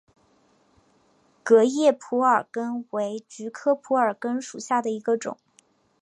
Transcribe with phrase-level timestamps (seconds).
[1.43, 5.37] 革叶蒲儿根为菊科蒲儿根属下的一个种。